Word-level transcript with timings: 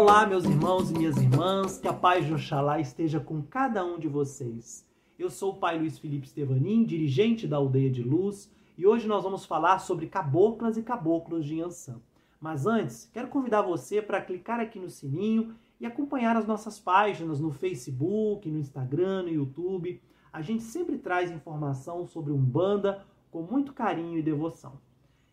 Olá, 0.00 0.24
meus 0.24 0.44
irmãos 0.44 0.92
e 0.92 0.94
minhas 0.94 1.16
irmãs, 1.16 1.76
que 1.76 1.88
a 1.88 1.92
paz 1.92 2.24
de 2.24 2.32
Oxalá 2.32 2.78
esteja 2.78 3.18
com 3.18 3.42
cada 3.42 3.84
um 3.84 3.98
de 3.98 4.06
vocês. 4.06 4.86
Eu 5.18 5.28
sou 5.28 5.54
o 5.54 5.56
Pai 5.56 5.76
Luiz 5.76 5.98
Felipe 5.98 6.28
Stevanin, 6.28 6.84
dirigente 6.84 7.48
da 7.48 7.56
Aldeia 7.56 7.90
de 7.90 8.00
Luz, 8.00 8.48
e 8.76 8.86
hoje 8.86 9.08
nós 9.08 9.24
vamos 9.24 9.44
falar 9.44 9.80
sobre 9.80 10.06
caboclas 10.06 10.76
e 10.76 10.84
caboclos 10.84 11.44
de 11.44 11.60
Ançã. 11.60 12.00
Mas 12.40 12.64
antes, 12.64 13.10
quero 13.12 13.26
convidar 13.26 13.62
você 13.62 14.00
para 14.00 14.22
clicar 14.22 14.60
aqui 14.60 14.78
no 14.78 14.88
sininho 14.88 15.52
e 15.80 15.84
acompanhar 15.84 16.36
as 16.36 16.46
nossas 16.46 16.78
páginas 16.78 17.40
no 17.40 17.50
Facebook, 17.50 18.48
no 18.48 18.60
Instagram, 18.60 19.24
no 19.24 19.30
YouTube. 19.30 20.00
A 20.32 20.40
gente 20.40 20.62
sempre 20.62 20.96
traz 20.96 21.28
informação 21.28 22.06
sobre 22.06 22.32
Umbanda 22.32 23.04
com 23.32 23.42
muito 23.42 23.72
carinho 23.72 24.16
e 24.16 24.22
devoção. 24.22 24.74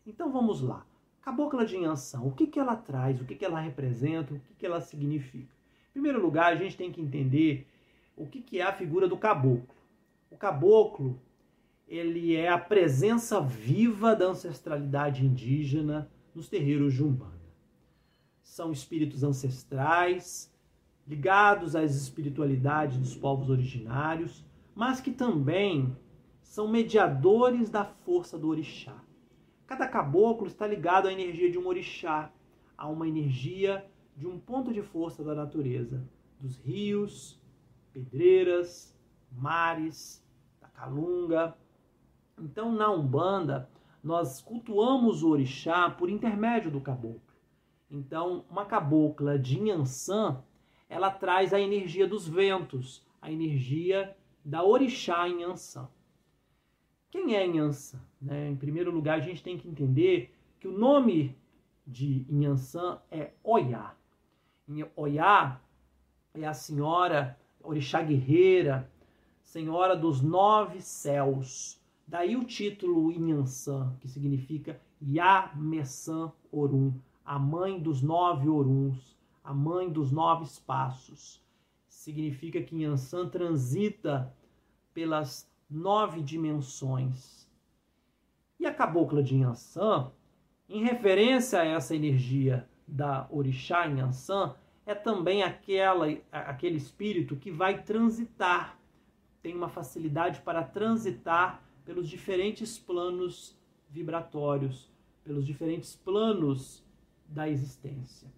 Então 0.07 0.31
vamos 0.31 0.59
lá. 0.59 0.83
Cabocla 1.25 1.65
de 1.65 1.75
Inhansã, 1.75 2.21
o 2.21 2.31
que, 2.31 2.45
que 2.45 2.59
ela 2.59 2.75
traz, 2.75 3.19
o 3.19 3.25
que, 3.25 3.33
que 3.33 3.43
ela 3.43 3.59
representa, 3.59 4.35
o 4.35 4.39
que, 4.39 4.53
que 4.59 4.63
ela 4.63 4.79
significa? 4.79 5.51
Em 5.89 5.93
primeiro 5.93 6.21
lugar, 6.21 6.53
a 6.53 6.55
gente 6.55 6.77
tem 6.77 6.91
que 6.91 7.01
entender 7.01 7.65
o 8.15 8.27
que, 8.27 8.43
que 8.43 8.59
é 8.59 8.63
a 8.63 8.71
figura 8.71 9.07
do 9.07 9.17
caboclo. 9.17 9.75
O 10.29 10.37
caboclo, 10.37 11.19
ele 11.87 12.35
é 12.35 12.47
a 12.47 12.59
presença 12.59 13.41
viva 13.41 14.15
da 14.15 14.27
ancestralidade 14.27 15.25
indígena 15.25 16.11
nos 16.35 16.47
terreiros 16.47 16.93
de 16.93 17.03
Umbanda. 17.03 17.33
São 18.43 18.71
espíritos 18.71 19.23
ancestrais, 19.23 20.53
ligados 21.07 21.75
às 21.75 21.95
espiritualidades 21.95 22.99
dos 22.99 23.15
povos 23.15 23.49
originários, 23.49 24.45
mas 24.75 25.01
que 25.01 25.11
também 25.11 25.97
são 26.43 26.67
mediadores 26.67 27.71
da 27.71 27.83
força 27.83 28.37
do 28.37 28.47
orixá. 28.47 29.04
Cada 29.67 29.87
caboclo 29.87 30.47
está 30.47 30.67
ligado 30.67 31.07
à 31.07 31.13
energia 31.13 31.49
de 31.49 31.57
um 31.57 31.67
orixá, 31.67 32.31
a 32.77 32.87
uma 32.87 33.07
energia 33.07 33.85
de 34.15 34.27
um 34.27 34.39
ponto 34.39 34.71
de 34.71 34.81
força 34.81 35.23
da 35.23 35.33
natureza, 35.33 36.07
dos 36.39 36.57
rios, 36.57 37.41
pedreiras, 37.91 38.95
mares, 39.31 40.23
da 40.61 40.67
calunga. 40.67 41.57
Então, 42.39 42.71
na 42.71 42.91
Umbanda, 42.91 43.69
nós 44.03 44.41
cultuamos 44.41 45.23
o 45.23 45.29
orixá 45.29 45.89
por 45.89 46.09
intermédio 46.09 46.69
do 46.69 46.79
caboclo. 46.79 47.21
Então, 47.89 48.45
uma 48.49 48.65
cabocla 48.65 49.39
de 49.39 49.59
Inhansã, 49.59 50.43
ela 50.87 51.09
traz 51.09 51.53
a 51.53 51.59
energia 51.59 52.07
dos 52.07 52.27
ventos, 52.27 53.05
a 53.21 53.31
energia 53.31 54.15
da 54.43 54.63
orixá 54.63 55.27
Inhansã. 55.27 55.89
Quem 57.09 57.35
é 57.35 57.47
Inhansã? 57.47 57.99
Né? 58.25 58.49
Em 58.49 58.55
primeiro 58.55 58.89
lugar, 58.89 59.19
a 59.19 59.21
gente 59.21 59.43
tem 59.43 59.55
que 59.55 59.69
entender 59.69 60.33
que 60.59 60.67
o 60.67 60.75
nome 60.75 61.37
de 61.85 62.25
Inhansã 62.27 62.99
é 63.11 63.31
Oyá. 63.43 63.93
Oyá 64.95 65.61
é 66.33 66.47
a 66.47 66.53
senhora 66.53 67.37
orixá 67.63 68.01
guerreira, 68.01 68.89
senhora 69.43 69.95
dos 69.95 70.23
nove 70.23 70.81
céus. 70.81 71.79
Daí 72.07 72.35
o 72.35 72.43
título 72.43 73.11
Inhansã, 73.11 73.95
que 73.99 74.07
significa 74.07 74.81
Yamessan 74.99 76.31
Orum, 76.51 76.93
a 77.23 77.37
mãe 77.37 77.79
dos 77.79 78.01
nove 78.01 78.49
Oruns, 78.49 79.15
a 79.43 79.53
mãe 79.53 79.87
dos 79.87 80.11
nove 80.11 80.45
espaços. 80.45 81.43
Significa 81.87 82.61
que 82.61 82.75
Inhansã 82.75 83.29
transita 83.29 84.33
pelas 84.95 85.47
nove 85.69 86.23
dimensões. 86.23 87.44
E 88.59 88.65
a 88.65 88.73
cabocla 88.73 89.21
de 89.21 89.37
Yansan, 89.37 90.11
em 90.67 90.83
referência 90.83 91.61
a 91.61 91.65
essa 91.65 91.95
energia 91.95 92.67
da 92.87 93.27
orixá 93.29 93.85
Yansan, 93.85 94.55
é 94.85 94.93
também 94.93 95.43
aquela, 95.43 96.07
aquele 96.31 96.77
espírito 96.77 97.35
que 97.35 97.51
vai 97.51 97.83
transitar, 97.83 98.79
tem 99.41 99.55
uma 99.55 99.69
facilidade 99.69 100.41
para 100.41 100.63
transitar 100.63 101.63
pelos 101.83 102.07
diferentes 102.09 102.77
planos 102.77 103.57
vibratórios, 103.89 104.91
pelos 105.23 105.45
diferentes 105.45 105.95
planos 105.95 106.83
da 107.27 107.49
existência. 107.49 108.31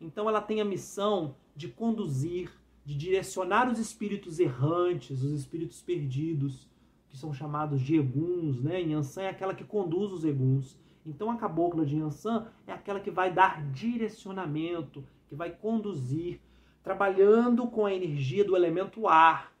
Então 0.00 0.28
ela 0.28 0.40
tem 0.40 0.60
a 0.60 0.64
missão 0.64 1.34
de 1.54 1.68
conduzir, 1.68 2.50
de 2.84 2.96
direcionar 2.96 3.70
os 3.70 3.78
espíritos 3.78 4.38
errantes, 4.38 5.22
os 5.22 5.32
espíritos 5.32 5.82
perdidos, 5.82 6.66
que 7.10 7.18
são 7.18 7.34
chamados 7.34 7.80
de 7.80 7.96
eguns, 7.96 8.62
né? 8.62 8.80
Yansan 8.80 9.22
é 9.22 9.28
aquela 9.28 9.54
que 9.54 9.64
conduz 9.64 10.12
os 10.12 10.24
eguns. 10.24 10.78
Então 11.04 11.30
a 11.30 11.36
cabocla 11.36 11.84
de 11.84 11.96
Yansan 11.96 12.46
é 12.66 12.72
aquela 12.72 13.00
que 13.00 13.10
vai 13.10 13.32
dar 13.32 13.62
direcionamento, 13.72 15.04
que 15.28 15.34
vai 15.34 15.50
conduzir, 15.50 16.40
trabalhando 16.82 17.66
com 17.66 17.84
a 17.84 17.92
energia 17.92 18.44
do 18.44 18.56
elemento 18.56 19.08
ar, 19.08 19.52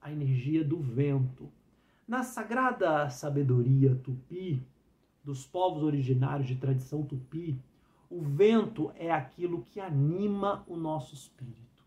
a 0.00 0.10
energia 0.10 0.64
do 0.64 0.78
vento. 0.78 1.50
Na 2.08 2.22
sagrada 2.22 3.08
sabedoria 3.10 3.94
tupi, 3.94 4.62
dos 5.22 5.46
povos 5.46 5.82
originários 5.82 6.46
de 6.46 6.56
tradição 6.56 7.02
tupi, 7.02 7.58
o 8.10 8.20
vento 8.20 8.92
é 8.96 9.10
aquilo 9.10 9.62
que 9.62 9.80
anima 9.80 10.64
o 10.66 10.76
nosso 10.76 11.14
espírito. 11.14 11.82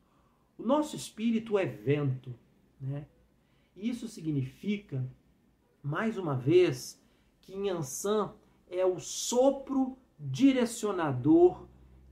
O 0.58 0.64
nosso 0.64 0.96
espírito 0.96 1.58
é 1.58 1.66
vento, 1.66 2.34
né? 2.82 3.06
Isso 3.80 4.08
significa, 4.08 5.08
mais 5.84 6.18
uma 6.18 6.36
vez, 6.36 7.00
que 7.42 7.54
Yansan 7.54 8.34
é 8.68 8.84
o 8.84 9.00
sopro 9.00 9.96
direcionador 10.20 11.68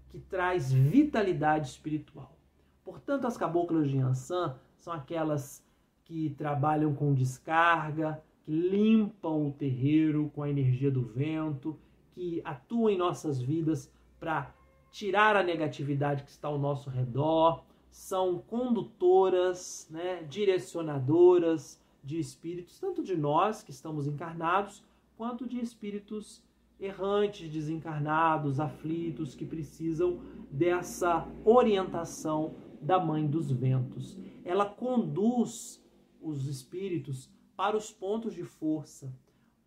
que 0.10 0.20
traz 0.20 0.72
vitalidade 0.72 1.70
espiritual. 1.70 2.38
Portanto, 2.84 3.26
as 3.26 3.36
caboclas 3.36 3.90
de 3.90 3.98
Yansan 3.98 4.56
são 4.78 4.94
aquelas 4.94 5.66
que 6.04 6.30
trabalham 6.38 6.94
com 6.94 7.16
descarga, 7.16 8.24
que 8.44 8.52
limpam 8.52 9.48
o 9.48 9.52
terreiro 9.52 10.30
com 10.36 10.44
a 10.44 10.50
energia 10.50 10.92
do 10.92 11.04
vento, 11.04 11.80
que 12.12 12.42
atuam 12.46 12.92
em 12.92 12.98
nossas 12.98 13.42
vidas 13.42 13.92
para 14.20 14.54
tirar 14.92 15.36
a 15.36 15.42
negatividade 15.42 16.24
que 16.24 16.30
está 16.30 16.48
ao 16.48 16.60
nosso 16.60 16.92
redor, 16.92 17.66
são 17.96 18.40
condutoras, 18.40 19.88
né, 19.90 20.22
direcionadoras 20.24 21.82
de 22.04 22.20
espíritos, 22.20 22.78
tanto 22.78 23.02
de 23.02 23.16
nós 23.16 23.64
que 23.64 23.72
estamos 23.72 24.06
encarnados, 24.06 24.84
quanto 25.16 25.48
de 25.48 25.62
espíritos 25.62 26.44
errantes, 26.78 27.50
desencarnados, 27.50 28.60
aflitos, 28.60 29.34
que 29.34 29.46
precisam 29.46 30.20
dessa 30.52 31.26
orientação 31.46 32.56
da 32.82 33.00
Mãe 33.00 33.26
dos 33.26 33.50
Ventos. 33.50 34.18
Ela 34.44 34.66
conduz 34.66 35.82
os 36.22 36.48
espíritos 36.48 37.32
para 37.56 37.78
os 37.78 37.94
pontos 37.94 38.34
de 38.34 38.44
força, 38.44 39.10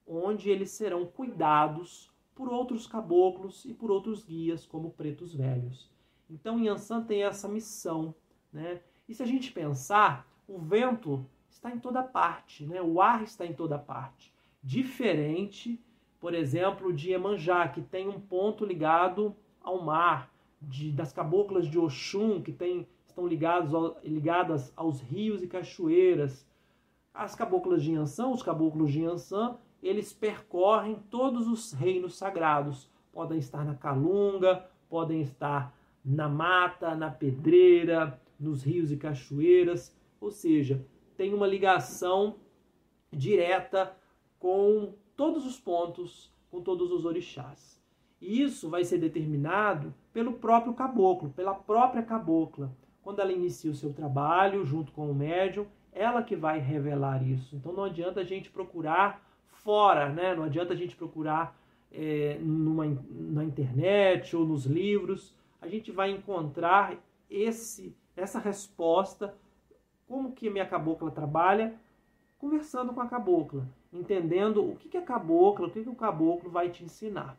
onde 0.07 0.51
eles 0.51 0.71
serão 0.71 1.07
cuidados 1.07 2.13
por 2.35 2.53
outros 2.53 2.87
caboclos 2.87 3.65
e 3.65 3.73
por 3.73 3.91
outros 3.91 4.23
guias, 4.23 4.67
como 4.67 4.91
pretos 4.91 5.35
velhos. 5.35 5.91
Então, 6.31 6.61
Yansan 6.61 7.03
tem 7.03 7.23
essa 7.23 7.49
missão. 7.49 8.15
Né? 8.53 8.81
E 9.09 9.15
se 9.15 9.23
a 9.23 9.27
gente 9.27 9.53
pensar, 9.53 10.27
o 10.47 10.59
vento 10.59 11.25
está 11.49 11.71
em 11.71 11.79
toda 11.79 12.03
parte, 12.03 12.67
né? 12.67 12.81
o 12.81 13.01
ar 13.01 13.23
está 13.23 13.45
em 13.45 13.53
toda 13.53 13.79
parte. 13.79 14.33
Diferente, 14.63 15.81
por 16.21 16.35
exemplo, 16.35 16.93
de 16.93 17.13
Emanjá, 17.13 17.69
que 17.69 17.81
tem 17.81 18.09
um 18.09 18.21
ponto 18.21 18.65
ligado 18.65 19.35
ao 19.61 19.83
mar, 19.83 20.31
de, 20.61 20.91
das 20.91 21.13
caboclas 21.13 21.69
de 21.69 21.79
Oxum, 21.79 22.43
que 22.43 22.53
tem, 22.53 22.87
estão 23.07 23.27
ligados 23.27 23.73
ao, 23.73 23.97
ligadas 24.03 24.73
aos 24.77 25.01
rios 25.01 25.43
e 25.43 25.47
cachoeiras. 25.47 26.47
As 27.15 27.35
caboclas 27.35 27.83
de 27.83 27.93
Yansan, 27.93 28.29
os 28.29 28.43
caboclos 28.43 28.91
de 28.91 29.03
Yansan, 29.03 29.57
eles 29.83 30.13
percorrem 30.13 30.97
todos 31.11 31.47
os 31.47 31.73
reinos 31.73 32.17
sagrados. 32.17 32.91
Podem 33.13 33.39
estar 33.39 33.65
na 33.65 33.75
Calunga, 33.75 34.67
podem 34.89 35.21
estar 35.21 35.75
na 36.09 36.29
mata, 36.29 36.95
na 36.95 37.11
pedreira, 37.11 38.19
nos 38.41 38.63
rios 38.63 38.91
e 38.91 38.97
cachoeiras, 38.97 39.95
ou 40.19 40.31
seja, 40.31 40.83
tem 41.17 41.35
uma 41.35 41.47
ligação 41.47 42.37
direta 43.13 43.95
com 44.39 44.95
todos 45.15 45.45
os 45.45 45.61
pontos, 45.61 46.33
com 46.51 46.63
todos 46.63 46.91
os 46.91 47.05
orixás. 47.05 47.79
E 48.21 48.43
isso 48.43 48.71
vai 48.71 48.85
ser 48.85 48.99
determinado 48.99 49.95
pelo 50.13 50.33
próprio 50.33 50.73
caboclo, 50.73 51.31
pela 51.31 51.55
própria 51.55 52.03
cabocla. 52.03 52.73
Quando 53.03 53.21
ela 53.21 53.33
inicia 53.33 53.71
o 53.71 53.75
seu 53.75 53.93
trabalho 53.93 54.65
junto 54.65 54.93
com 54.93 55.11
o 55.11 55.15
médium, 55.15 55.67
ela 55.93 56.23
que 56.23 56.35
vai 56.35 56.59
revelar 56.59 57.23
isso. 57.23 57.55
Então 57.55 57.73
não 57.73 57.85
adianta 57.85 58.21
a 58.21 58.25
gente 58.25 58.51
procurar 58.51 59.23
fora, 59.47 60.09
né? 60.09 60.35
não 60.35 60.45
adianta 60.45 60.73
a 60.73 60.77
gente 60.77 60.97
procurar 60.97 61.57
é, 61.93 62.39
numa, 62.41 62.87
na 63.11 63.45
internet 63.45 64.35
ou 64.37 64.47
nos 64.47 64.65
livros, 64.67 65.35
a 65.61 65.69
gente 65.69 65.91
vai 65.91 66.11
encontrar 66.11 66.97
esse 67.29 67.97
essa 68.17 68.39
resposta, 68.39 69.35
como 70.09 70.33
que 70.33 70.51
minha 70.51 70.67
cabocla 70.67 71.11
trabalha, 71.11 71.79
conversando 72.39 72.93
com 72.93 73.01
a 73.01 73.07
cabocla, 73.07 73.69
entendendo 73.93 74.65
o 74.65 74.77
que, 74.77 74.89
que 74.89 74.97
a 74.97 75.03
cabocla, 75.03 75.69
o 75.69 75.71
que, 75.71 75.83
que 75.83 75.89
o 75.89 75.95
caboclo 75.95 76.51
vai 76.51 76.71
te 76.71 76.85
ensinar. 76.85 77.39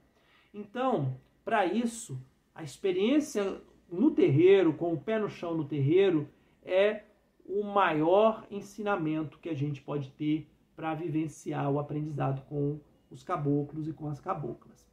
Então, 0.53 1.17
para 1.43 1.65
isso, 1.65 2.17
a 2.55 2.63
experiência 2.63 3.61
no 3.91 4.11
terreiro, 4.11 4.73
com 4.73 4.93
o 4.93 4.99
pé 4.99 5.19
no 5.19 5.29
chão 5.29 5.55
no 5.55 5.65
terreiro, 5.65 6.29
é 6.63 7.03
o 7.45 7.63
maior 7.63 8.45
ensinamento 8.51 9.39
que 9.39 9.49
a 9.49 9.55
gente 9.55 9.81
pode 9.81 10.11
ter 10.11 10.47
para 10.75 10.93
vivenciar 10.93 11.69
o 11.71 11.79
aprendizado 11.79 12.45
com 12.47 12.79
os 13.09 13.23
caboclos 13.23 13.87
e 13.87 13.93
com 13.93 14.07
as 14.07 14.19
caboclas. 14.19 14.87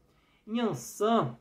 Em 0.47 0.61
Ansan, 0.61 1.37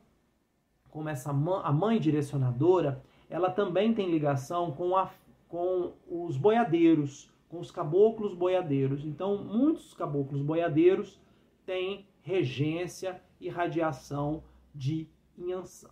como 0.96 1.10
essa 1.10 1.30
a 1.30 1.74
mãe 1.74 2.00
direcionadora, 2.00 3.04
ela 3.30 3.52
também 3.52 3.94
tem 3.94 4.10
ligação 4.10 4.72
com, 4.72 4.96
a, 4.96 5.12
com 5.46 5.92
os 6.08 6.38
boiadeiros, 6.38 7.30
com 7.50 7.60
os 7.60 7.70
caboclos 7.70 8.34
boiadeiros. 8.34 9.04
Então, 9.04 9.44
muitos 9.44 9.94
caboclos 9.94 10.42
boiadeiros 10.42 11.20
têm 11.66 12.08
regência 12.22 13.22
e 13.42 13.50
radiação 13.50 14.42
de 14.74 15.10
Inhansã. 15.38 15.90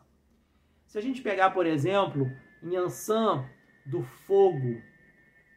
Se 0.85 0.97
a 0.97 1.01
gente 1.01 1.21
pegar, 1.21 1.49
por 1.49 1.65
exemplo, 1.65 2.25
Inhansã 2.63 3.45
do 3.85 4.03
fogo, 4.03 4.81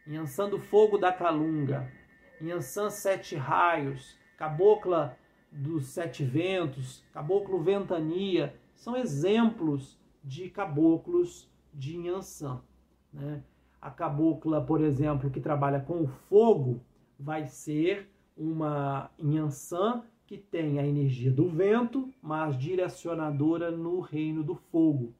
Inhansã 0.09 0.49
do 0.49 0.59
fogo 0.59 0.99
da 0.99 1.13
calunga, 1.13 1.89
Inhansã 2.41 2.91
sete 2.91 3.37
raios, 3.37 4.19
cabocla 4.37 5.17
dos 5.53 5.87
sete 5.87 6.25
ventos, 6.25 7.05
caboclo 7.13 7.63
ventania, 7.63 8.53
são 8.77 8.97
exemplos 8.97 9.99
de 10.23 10.49
caboclos 10.49 11.51
de 11.73 11.97
Inhansã. 11.97 12.61
Né? 13.13 13.43
A 13.81 13.91
cabocla, 13.91 14.61
por 14.61 14.81
exemplo, 14.81 15.31
que 15.31 15.41
trabalha 15.41 15.81
com 15.81 16.03
o 16.03 16.07
fogo, 16.07 16.81
vai 17.19 17.47
ser 17.47 18.09
uma 18.37 19.11
Inhansã 19.19 20.03
que 20.27 20.37
tem 20.37 20.79
a 20.79 20.87
energia 20.87 21.31
do 21.31 21.49
vento, 21.49 22.13
mas 22.21 22.59
direcionadora 22.59 23.71
no 23.71 24.01
reino 24.01 24.43
do 24.43 24.57
fogo. 24.57 25.15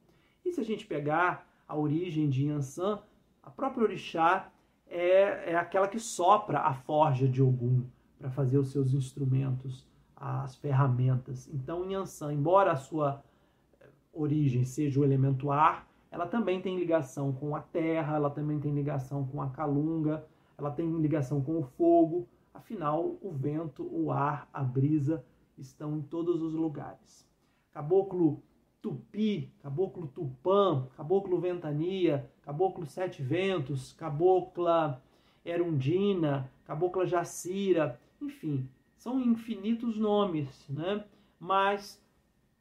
E 0.45 0.53
se 0.53 0.61
a 0.61 0.65
gente 0.65 0.85
pegar 0.85 1.49
a 1.67 1.77
origem 1.77 2.29
de 2.29 2.47
Yansan, 2.47 3.01
a 3.43 3.51
própria 3.51 3.85
orixá 3.85 4.51
é, 4.89 5.53
é 5.53 5.57
aquela 5.57 5.89
que 5.89 5.99
sopra 5.99 6.61
a 6.61 6.75
forja 6.75 7.29
de 7.29 7.43
Ogum 7.43 7.85
para 8.19 8.31
fazer 8.31 8.59
os 8.59 8.73
seus 8.73 8.93
instrumentos, 8.93 9.87
as 10.17 10.57
ferramentas. 10.57 11.49
Então, 11.53 11.89
Yansan, 11.89 12.33
embora 12.33 12.73
a 12.73 12.77
sua 12.77 13.23
origem 14.17 14.65
seja 14.65 15.01
o 15.01 15.05
elemento 15.05 15.51
ar, 15.51 15.89
ela 16.11 16.27
também 16.27 16.61
tem 16.61 16.79
ligação 16.79 17.33
com 17.33 17.55
a 17.55 17.61
terra, 17.61 18.17
ela 18.17 18.31
também 18.31 18.59
tem 18.59 18.73
ligação 18.73 19.27
com 19.27 19.43
a 19.43 19.51
calunga, 19.51 20.25
ela 20.57 20.71
tem 20.71 20.91
ligação 20.99 21.43
com 21.43 21.59
o 21.59 21.63
fogo, 21.63 22.27
Afinal, 22.57 23.19
o 23.21 23.31
vento, 23.31 23.87
o 23.93 24.11
ar, 24.11 24.49
a 24.53 24.63
brisa 24.63 25.23
estão 25.59 25.99
em 25.99 26.03
todos 26.03 26.41
os 26.41 26.55
lugares. 26.55 27.29
Caboclo 27.71 28.43
Tupi, 28.81 29.53
Caboclo 29.63 30.07
Tupã, 30.09 30.89
Caboclo 30.97 31.39
Ventania, 31.39 32.31
Caboclo 32.41 32.87
Sete 32.87 33.23
Ventos, 33.23 33.93
Cabocla 33.93 35.03
Erundina, 35.45 36.51
Cabocla 36.65 37.07
Jacira, 37.07 38.01
enfim, 38.23 38.67
são 38.97 39.21
infinitos 39.21 39.99
nomes, 39.99 40.67
né? 40.71 41.05
Mas 41.39 42.03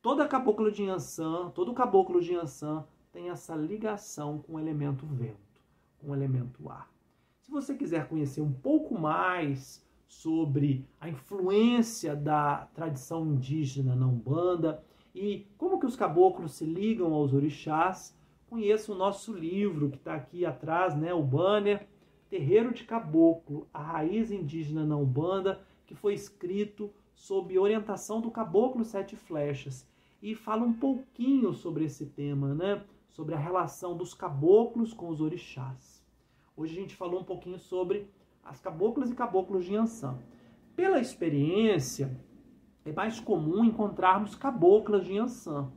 toda 0.05 0.27
cabocla 0.27 0.69
de 0.69 0.83
Yansan, 0.83 1.49
todo 1.49 1.73
caboclo 1.73 2.21
de 2.21 2.31
Yansan 2.31 2.85
tem 3.11 3.31
essa 3.31 3.55
ligação 3.55 4.37
com 4.37 4.53
o 4.53 4.59
elemento 4.59 5.03
vento, 5.03 5.63
com 5.97 6.11
o 6.11 6.13
elemento 6.13 6.69
ar. 6.69 6.93
Se 7.41 7.49
você 7.49 7.73
quiser 7.73 8.07
conhecer 8.07 8.39
um 8.39 8.53
pouco 8.53 8.93
mais 8.93 9.83
sobre 10.07 10.87
a 11.01 11.09
influência 11.09 12.15
da 12.15 12.67
tradição 12.75 13.25
indígena 13.25 13.95
na 13.95 14.05
Umbanda 14.05 14.83
e 15.15 15.47
como 15.57 15.79
que 15.79 15.87
os 15.87 15.95
caboclos 15.95 16.53
se 16.53 16.65
ligam 16.65 17.11
aos 17.11 17.33
orixás, 17.33 18.15
conheça 18.47 18.91
o 18.91 18.95
nosso 18.95 19.33
livro 19.33 19.89
que 19.89 19.97
está 19.97 20.13
aqui 20.13 20.45
atrás, 20.45 20.95
né, 20.95 21.15
o 21.15 21.23
banner 21.23 21.87
Terreiro 22.29 22.71
de 22.71 22.83
Caboclo, 22.83 23.67
a 23.73 23.81
raiz 23.81 24.29
indígena 24.29 24.85
na 24.85 24.95
Umbanda, 24.95 25.65
que 25.87 25.95
foi 25.95 26.13
escrito 26.13 26.93
sob 27.15 27.57
orientação 27.57 28.21
do 28.21 28.29
Caboclo 28.29 28.85
Sete 28.85 29.15
Flechas 29.15 29.94
e 30.21 30.35
fala 30.35 30.65
um 30.65 30.73
pouquinho 30.73 31.53
sobre 31.53 31.85
esse 31.85 32.05
tema, 32.05 32.53
né, 32.53 32.83
sobre 33.09 33.35
a 33.35 33.39
relação 33.39 33.95
dos 33.95 34.13
caboclos 34.13 34.93
com 34.93 35.09
os 35.09 35.21
orixás. 35.21 36.03
Hoje 36.57 36.77
a 36.77 36.81
gente 36.81 36.95
falou 36.95 37.21
um 37.21 37.23
pouquinho 37.23 37.59
sobre 37.59 38.09
as 38.43 38.59
caboclas 38.59 39.11
e 39.11 39.15
caboclos 39.15 39.65
de 39.65 39.73
Yansan. 39.73 40.17
Pela 40.75 40.99
experiência, 40.99 42.17
é 42.83 42.91
mais 42.91 43.19
comum 43.19 43.63
encontrarmos 43.63 44.35
caboclas 44.35 45.05
de 45.05 45.13
Yansan, 45.13 45.71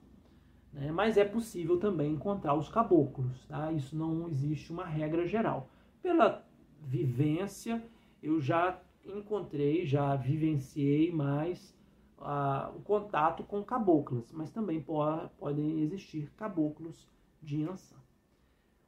né? 0.73 0.93
mas 0.93 1.17
é 1.17 1.25
possível 1.25 1.79
também 1.79 2.12
encontrar 2.12 2.55
os 2.55 2.69
caboclos. 2.69 3.46
Tá? 3.46 3.73
Isso 3.73 3.96
não 3.96 4.29
existe 4.29 4.73
uma 4.73 4.85
regra 4.85 5.26
geral. 5.26 5.69
Pela 6.02 6.44
vivência, 6.81 7.82
eu 8.23 8.40
já 8.40 8.81
encontrei, 9.05 9.87
já 9.87 10.14
vivenciei 10.17 11.11
mais 11.11 11.75
o 12.20 12.80
contato 12.80 13.44
com 13.44 13.62
caboclas, 13.62 14.32
mas 14.32 14.50
também 14.50 14.80
po 14.80 15.02
podem 15.38 15.80
existir 15.80 16.30
caboclos 16.36 17.08
de 17.42 17.62
Yansan. 17.62 17.96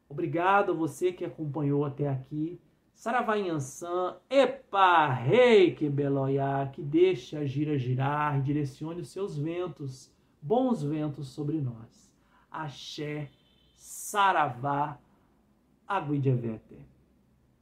Obrigado 0.08 0.72
a 0.72 0.74
você 0.74 1.12
que 1.12 1.24
acompanhou 1.24 1.84
até 1.84 2.08
aqui. 2.08 2.60
Saravá 2.92 3.36
Yansan, 3.36 4.16
Epa, 4.28 5.08
Rei 5.08 5.74
que 5.74 5.88
Beloiá, 5.88 6.66
que 6.66 6.82
deixe 6.82 7.36
a 7.36 7.46
gira 7.46 7.78
girar 7.78 8.38
e 8.38 8.42
direcione 8.42 9.00
os 9.00 9.08
seus 9.08 9.38
ventos, 9.38 10.12
bons 10.42 10.82
ventos 10.82 11.28
sobre 11.28 11.60
nós. 11.60 12.12
Axé, 12.50 13.30
Saravá, 13.76 14.98
Aguidevete. 15.86 16.84